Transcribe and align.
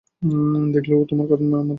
দেখলে, 0.73 0.93
ও 0.95 1.03
তোমার 1.05 1.25
মাথা 1.25 1.37
খেয়ে 1.37 1.49
ফেলবে। 1.51 1.69